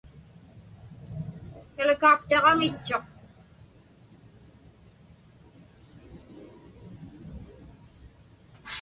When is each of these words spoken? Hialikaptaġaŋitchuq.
Hialikaptaġaŋitchuq. 1.75 3.07